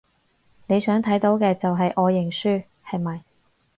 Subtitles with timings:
[0.65, 3.21] 你想睇到嘅就係我認輸，係咪？